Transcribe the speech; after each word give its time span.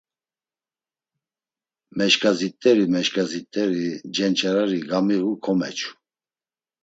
Meşǩazit̆eri 1.97 2.85
meşǩazit̆eri 2.93 3.85
cenç̌areri 4.15 4.79
gamiğu, 4.89 5.31
komeçu. 5.43 5.91